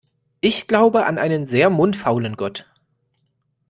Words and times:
Ich 0.39 0.67
glaube 0.67 1.05
an 1.05 1.19
einen 1.19 1.45
sehr 1.45 1.69
mundfaulen 1.69 2.35
Gott. 2.35 2.65